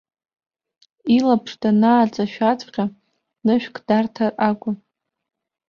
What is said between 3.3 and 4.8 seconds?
нышәк дарҭар акәын.